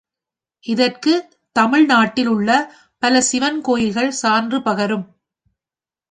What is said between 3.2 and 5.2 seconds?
சிவன் கோயில்கள் சான்று பகரும்.